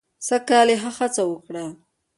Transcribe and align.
سږ 0.27 0.41
کال 0.49 0.67
یې 0.71 0.77
ښه 0.81 0.91
هڅه 0.97 1.23
وکړه. 1.29 1.65